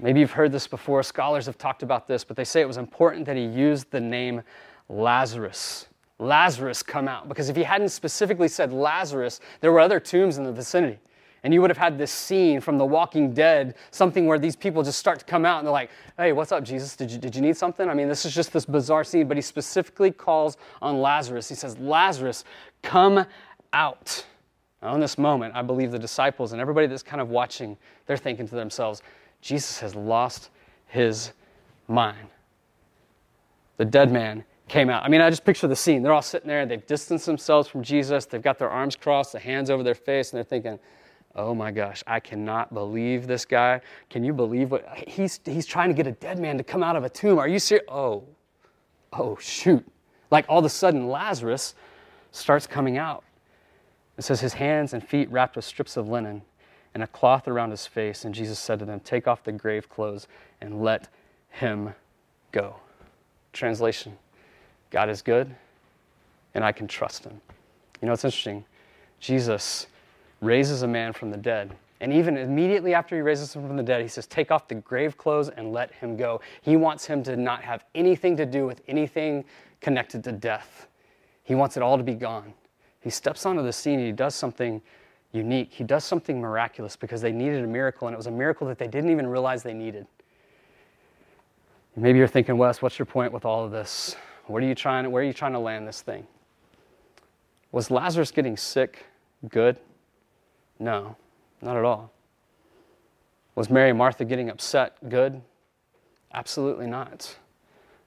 [0.00, 1.04] Maybe you've heard this before.
[1.04, 4.00] Scholars have talked about this, but they say it was important that he used the
[4.00, 4.42] name
[4.88, 5.86] Lazarus.
[6.18, 7.28] Lazarus, come out.
[7.28, 10.98] Because if he hadn't specifically said Lazarus, there were other tombs in the vicinity.
[11.44, 14.82] And you would have had this scene from The Walking Dead, something where these people
[14.84, 16.94] just start to come out and they're like, hey, what's up, Jesus?
[16.94, 17.88] Did you, did you need something?
[17.88, 21.48] I mean, this is just this bizarre scene, but he specifically calls on Lazarus.
[21.48, 22.44] He says, Lazarus,
[22.82, 23.26] come
[23.72, 24.24] out.
[24.82, 27.76] Now, in this moment, I believe the disciples and everybody that's kind of watching,
[28.06, 29.02] they're thinking to themselves,
[29.40, 30.50] Jesus has lost
[30.86, 31.32] his
[31.88, 32.28] mind.
[33.78, 35.04] The dead man came out.
[35.04, 36.02] I mean, I just picture the scene.
[36.02, 39.40] They're all sitting there, they've distanced themselves from Jesus, they've got their arms crossed, the
[39.40, 40.78] hands over their face, and they're thinking,
[41.36, 43.80] oh my gosh, I cannot believe this guy.
[44.10, 46.96] Can you believe what he's he's trying to get a dead man to come out
[46.96, 47.38] of a tomb?
[47.38, 47.86] Are you serious?
[47.88, 48.24] Oh,
[49.12, 49.86] oh shoot.
[50.30, 51.74] Like all of a sudden, Lazarus
[52.30, 53.24] starts coming out.
[54.18, 56.42] It says his hands and feet wrapped with strips of linen
[56.94, 58.24] and a cloth around his face.
[58.24, 60.28] And Jesus said to them, Take off the grave clothes
[60.60, 61.08] and let
[61.50, 61.94] him
[62.50, 62.76] go.
[63.52, 64.16] Translation
[64.90, 65.54] God is good,
[66.54, 67.40] and I can trust him.
[68.00, 68.64] You know, it's interesting.
[69.20, 69.86] Jesus
[70.42, 71.74] raises a man from the dead.
[72.00, 74.74] And even immediately after he raises him from the dead, he says, Take off the
[74.74, 76.40] grave clothes and let him go.
[76.60, 79.44] He wants him to not have anything to do with anything
[79.80, 80.88] connected to death.
[81.44, 82.52] He wants it all to be gone.
[83.00, 84.82] He steps onto the scene and he does something
[85.32, 85.72] unique.
[85.72, 88.78] He does something miraculous because they needed a miracle, and it was a miracle that
[88.78, 90.06] they didn't even realize they needed.
[91.96, 94.16] Maybe you're thinking, Wes, what's your point with all of this?
[94.46, 96.26] What are you trying, where are you trying to land this thing?
[97.70, 99.04] Was Lazarus getting sick
[99.48, 99.78] good?
[100.82, 101.14] No,
[101.62, 102.10] not at all.
[103.54, 105.40] Was Mary Martha getting upset good?
[106.34, 107.36] Absolutely not.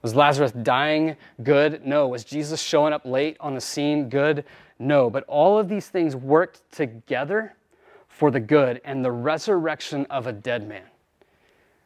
[0.02, 1.88] Was Lazarus dying good?
[1.88, 2.10] No.
[2.10, 4.44] Was Jesus showing up late on the scene good?
[4.78, 5.10] No.
[5.10, 7.56] But all of these things worked together
[8.10, 10.84] for the good and the resurrection of a dead man.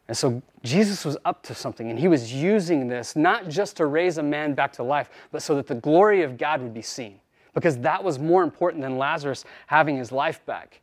[0.08, 3.86] And so Jesus was up to something, and he was using this not just to
[3.86, 6.82] raise a man back to life, but so that the glory of God would be
[6.82, 7.19] seen
[7.53, 10.81] because that was more important than Lazarus having his life back.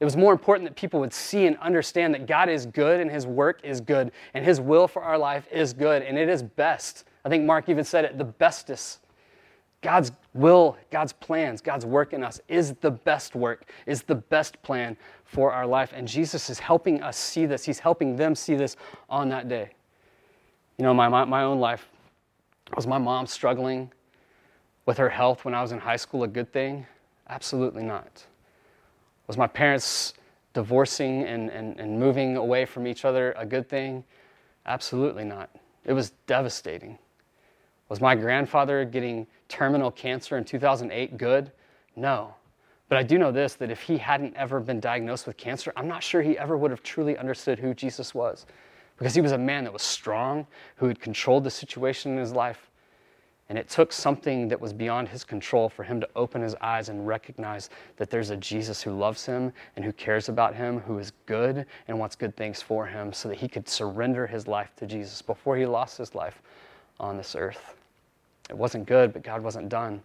[0.00, 3.10] It was more important that people would see and understand that God is good and
[3.10, 6.42] his work is good and his will for our life is good and it is
[6.42, 7.04] best.
[7.24, 9.00] I think Mark even said it the bestest.
[9.80, 14.60] God's will, God's plans, God's work in us is the best work, is the best
[14.62, 15.92] plan for our life.
[15.94, 17.64] And Jesus is helping us see this.
[17.64, 18.76] He's helping them see this
[19.08, 19.70] on that day.
[20.78, 21.88] You know, my, my own life
[22.74, 23.92] was my mom struggling
[24.88, 26.86] with her health when I was in high school a good thing?
[27.28, 28.24] Absolutely not.
[29.26, 30.14] Was my parents
[30.54, 34.02] divorcing and, and, and moving away from each other a good thing?
[34.64, 35.50] Absolutely not.
[35.84, 36.96] It was devastating.
[37.90, 41.52] Was my grandfather getting terminal cancer in 2008 good?
[41.94, 42.34] No.
[42.88, 45.86] But I do know this that if he hadn't ever been diagnosed with cancer, I'm
[45.86, 48.46] not sure he ever would have truly understood who Jesus was.
[48.96, 50.46] Because he was a man that was strong,
[50.76, 52.70] who had controlled the situation in his life,
[53.48, 56.90] and it took something that was beyond his control for him to open his eyes
[56.90, 60.98] and recognize that there's a Jesus who loves him and who cares about him, who
[60.98, 64.70] is good and wants good things for him, so that he could surrender his life
[64.76, 66.42] to Jesus before he lost his life
[67.00, 67.74] on this earth.
[68.50, 70.02] It wasn't good, but God wasn't done.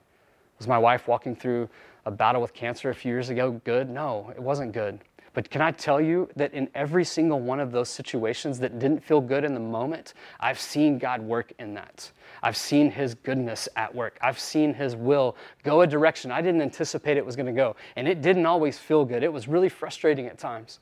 [0.57, 1.67] Was my wife walking through
[2.05, 3.89] a battle with cancer a few years ago good?
[3.89, 4.99] No, it wasn't good.
[5.33, 9.03] But can I tell you that in every single one of those situations that didn't
[9.03, 12.11] feel good in the moment, I've seen God work in that.
[12.43, 14.17] I've seen His goodness at work.
[14.21, 17.75] I've seen His will go a direction I didn't anticipate it was going to go.
[17.95, 19.23] And it didn't always feel good.
[19.23, 20.79] It was really frustrating at times.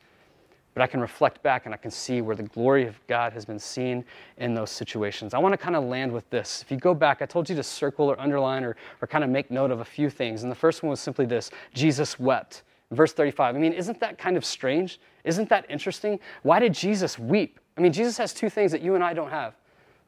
[0.74, 3.44] But I can reflect back and I can see where the glory of God has
[3.46, 4.06] been seen
[4.38, 5.34] in those situations.
[5.34, 6.62] I want to kind of land with this.
[6.62, 9.30] If you go back, I told you to circle or underline or, or kind of
[9.30, 10.44] make note of a few things.
[10.44, 12.64] And the first one was simply this Jesus wept.
[12.92, 13.56] Verse 35.
[13.56, 15.00] I mean, isn't that kind of strange?
[15.24, 16.20] Isn't that interesting?
[16.44, 17.60] Why did Jesus weep?
[17.78, 19.56] I mean, Jesus has two things that you and I don't have.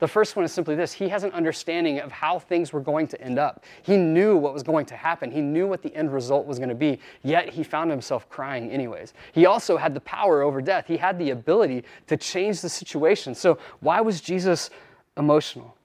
[0.04, 3.08] The first one is simply this He has an understanding of how things were going
[3.08, 3.64] to end up.
[3.84, 6.68] He knew what was going to happen, He knew what the end result was going
[6.68, 9.14] to be, yet He found Himself crying anyways.
[9.32, 13.34] He also had the power over death, He had the ability to change the situation.
[13.34, 14.72] So, why was Jesus
[15.16, 15.78] emotional?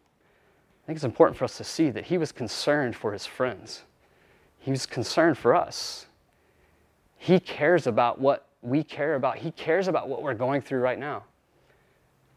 [0.82, 3.84] I think it's important for us to see that He was concerned for His friends,
[4.58, 6.07] He was concerned for us.
[7.18, 9.38] He cares about what we care about.
[9.38, 11.24] He cares about what we're going through right now.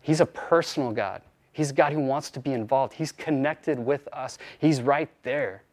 [0.02, 1.22] He's a personal God.
[1.54, 2.94] He's a God who wants to be involved.
[2.94, 4.38] He's connected with us.
[4.60, 5.64] He's right there.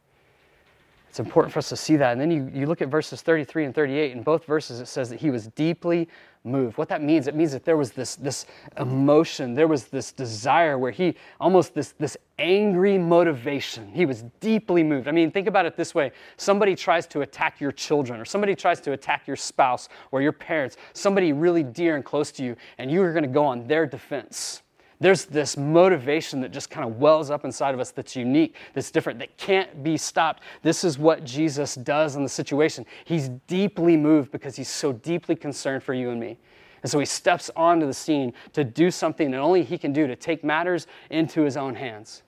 [1.18, 2.12] It's important for us to see that.
[2.12, 4.12] And then you, you look at verses 33 and 38.
[4.12, 6.08] In both verses, it says that he was deeply
[6.44, 6.78] moved.
[6.78, 8.46] What that means, it means that there was this, this
[8.78, 13.90] emotion, there was this desire where he almost this, this angry motivation.
[13.92, 15.08] He was deeply moved.
[15.08, 18.54] I mean, think about it this way somebody tries to attack your children, or somebody
[18.54, 22.54] tries to attack your spouse or your parents, somebody really dear and close to you,
[22.78, 24.62] and you are going to go on their defense.
[25.00, 28.90] There's this motivation that just kind of wells up inside of us that's unique, that's
[28.90, 30.42] different, that can't be stopped.
[30.62, 32.84] This is what Jesus does in the situation.
[33.04, 36.38] He's deeply moved because he's so deeply concerned for you and me.
[36.82, 40.06] And so he steps onto the scene to do something that only he can do,
[40.06, 42.22] to take matters into his own hands.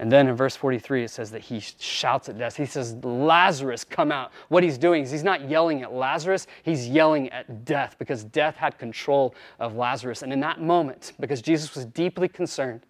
[0.00, 2.56] And then in verse 43, it says that he shouts at death.
[2.56, 4.32] He says, Lazarus, come out.
[4.48, 8.56] What he's doing is he's not yelling at Lazarus, he's yelling at death because death
[8.56, 10.22] had control of Lazarus.
[10.22, 12.86] And in that moment, because Jesus was deeply concerned,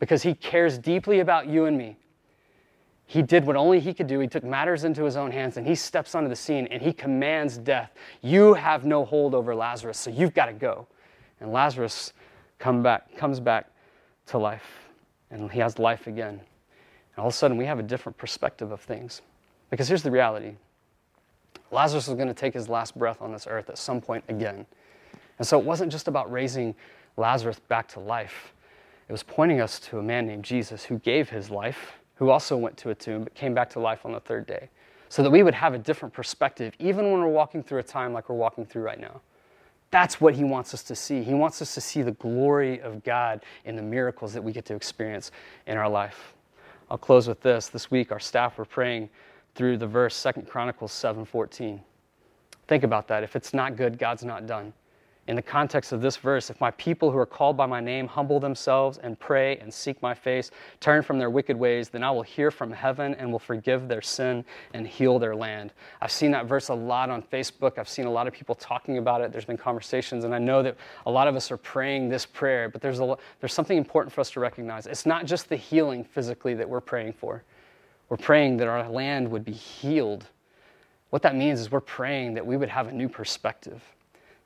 [0.00, 1.96] because he cares deeply about you and me,
[3.06, 4.18] he did what only he could do.
[4.18, 6.92] He took matters into his own hands and he steps onto the scene and he
[6.92, 7.92] commands death.
[8.20, 10.88] You have no hold over Lazarus, so you've got to go.
[11.38, 12.12] And Lazarus
[12.58, 13.70] come back, comes back
[14.26, 14.81] to life
[15.32, 16.34] and he has life again.
[16.34, 19.22] And all of a sudden, we have a different perspective of things.
[19.70, 20.54] Because here's the reality
[21.70, 24.66] Lazarus was going to take his last breath on this earth at some point again.
[25.38, 26.74] And so it wasn't just about raising
[27.16, 28.52] Lazarus back to life,
[29.08, 32.56] it was pointing us to a man named Jesus who gave his life, who also
[32.56, 34.68] went to a tomb, but came back to life on the third day.
[35.08, 38.14] So that we would have a different perspective, even when we're walking through a time
[38.14, 39.20] like we're walking through right now.
[39.92, 41.22] That's what he wants us to see.
[41.22, 44.64] He wants us to see the glory of God in the miracles that we get
[44.64, 45.30] to experience
[45.68, 46.34] in our life.
[46.90, 47.68] I'll close with this.
[47.68, 49.10] This week our staff were praying
[49.54, 51.80] through the verse 2 Chronicles 7:14.
[52.66, 53.22] Think about that.
[53.22, 54.72] If it's not good, God's not done
[55.28, 58.08] in the context of this verse, if my people who are called by my name
[58.08, 60.50] humble themselves and pray and seek my face,
[60.80, 64.02] turn from their wicked ways, then I will hear from heaven and will forgive their
[64.02, 64.44] sin
[64.74, 65.72] and heal their land.
[66.00, 67.78] I've seen that verse a lot on Facebook.
[67.78, 69.30] I've seen a lot of people talking about it.
[69.30, 72.68] There's been conversations, and I know that a lot of us are praying this prayer,
[72.68, 74.88] but there's, a, there's something important for us to recognize.
[74.88, 77.44] It's not just the healing physically that we're praying for,
[78.08, 80.26] we're praying that our land would be healed.
[81.10, 83.80] What that means is we're praying that we would have a new perspective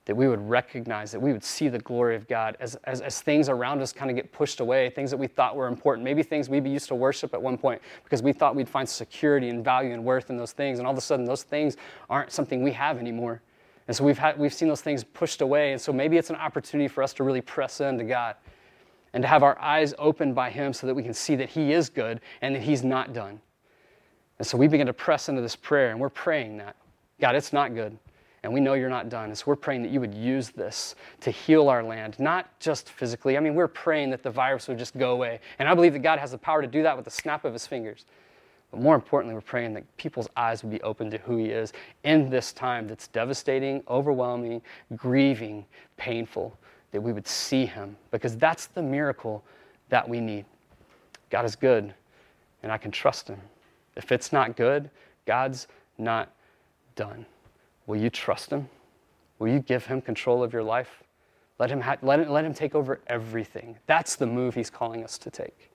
[0.06, 3.20] that we would recognize, that we would see the glory of God as, as, as
[3.20, 6.22] things around us kind of get pushed away, things that we thought were important, maybe
[6.22, 9.64] things we used to worship at one point because we thought we'd find security and
[9.64, 11.76] value and worth in those things, and all of a sudden those things
[12.08, 13.42] aren't something we have anymore.
[13.88, 16.36] And so we've, had, we've seen those things pushed away, and so maybe it's an
[16.36, 18.36] opportunity for us to really press into God
[19.12, 21.72] and to have our eyes opened by Him so that we can see that He
[21.72, 23.40] is good and that He's not done.
[24.38, 26.76] And so we begin to press into this prayer, and we're praying that
[27.20, 27.98] God, it's not good
[28.46, 29.24] and we know you're not done.
[29.24, 32.90] And so we're praying that you would use this to heal our land, not just
[32.90, 33.36] physically.
[33.36, 35.40] I mean, we're praying that the virus would just go away.
[35.58, 37.52] And I believe that God has the power to do that with the snap of
[37.52, 38.04] his fingers.
[38.70, 41.72] But more importantly, we're praying that people's eyes would be open to who he is
[42.04, 44.62] in this time that's devastating, overwhelming,
[44.94, 45.64] grieving,
[45.96, 46.56] painful,
[46.92, 49.42] that we would see him, because that's the miracle
[49.88, 50.44] that we need.
[51.30, 51.92] God is good,
[52.62, 53.40] and I can trust him.
[53.96, 54.88] If it's not good,
[55.26, 55.66] God's
[55.98, 56.30] not
[56.94, 57.26] done.
[57.86, 58.68] Will you trust Him?
[59.38, 61.02] Will you give Him control of your life?
[61.58, 63.76] Let Him, ha- let him, let him take over everything.
[63.86, 65.70] That's the move He's calling us to take.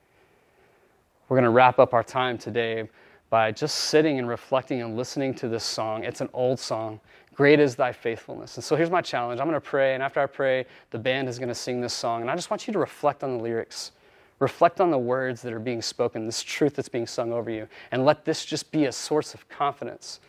[1.30, 2.90] We're going to wrap up our time today
[3.30, 6.04] by just sitting and reflecting and listening to this song.
[6.04, 7.00] It's an old song.
[7.34, 8.58] Great is thy faithfulness.
[8.58, 9.40] And so here's my challenge.
[9.40, 11.94] I'm going to pray, and after I pray, the band is going to sing this
[11.94, 12.22] song.
[12.22, 13.94] And I just want you to reflect on the lyrics.
[14.40, 17.68] Reflect on the words that are being spoken, this truth that's being sung over you,
[17.92, 20.20] and let this just be a source of confidence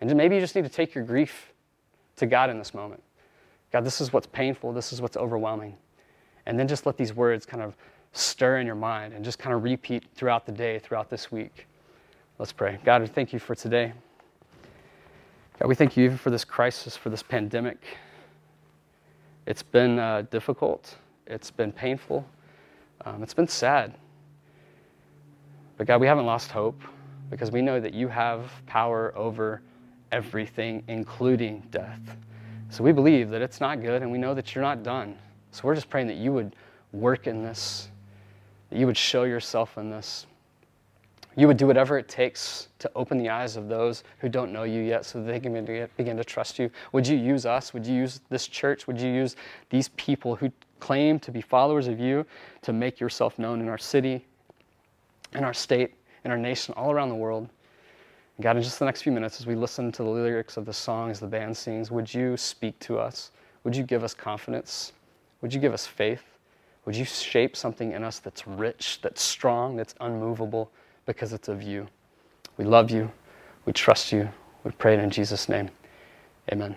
[0.00, 1.52] and maybe you just need to take your grief
[2.16, 3.02] to God in this moment.
[3.72, 5.76] God, this is what's painful, this is what's overwhelming.
[6.46, 7.76] And then just let these words kind of
[8.12, 11.66] stir in your mind and just kind of repeat throughout the day, throughout this week.
[12.38, 12.78] Let's pray.
[12.84, 13.92] God, we thank you for today.
[15.58, 17.78] God, we thank you even for this crisis, for this pandemic.
[19.46, 20.96] It's been uh, difficult,
[21.26, 22.24] it's been painful,
[23.04, 23.94] um, it's been sad.
[25.76, 26.80] But God, we haven't lost hope
[27.30, 29.62] because we know that you have power over
[30.12, 32.00] everything, including death.
[32.70, 35.16] So we believe that it's not good, and we know that you're not done.
[35.50, 36.54] So we're just praying that you would
[36.92, 37.88] work in this,
[38.70, 40.26] that you would show yourself in this.
[41.36, 44.64] You would do whatever it takes to open the eyes of those who don't know
[44.64, 46.70] you yet so that they can begin to trust you.
[46.92, 47.72] Would you use us?
[47.72, 48.86] Would you use this church?
[48.86, 49.36] Would you use
[49.70, 50.50] these people who
[50.80, 52.26] claim to be followers of you
[52.62, 54.26] to make yourself known in our city,
[55.34, 55.94] in our state,
[56.24, 57.48] in our nation, all around the world?
[58.40, 60.72] God, in just the next few minutes, as we listen to the lyrics of the
[60.72, 63.32] song as the band sings, would you speak to us?
[63.64, 64.92] Would you give us confidence?
[65.42, 66.22] Would you give us faith?
[66.86, 70.70] Would you shape something in us that's rich, that's strong, that's unmovable
[71.06, 71.86] because it's of you?
[72.56, 73.10] We love you.
[73.66, 74.28] We trust you.
[74.64, 75.70] We pray it in Jesus' name.
[76.50, 76.76] Amen.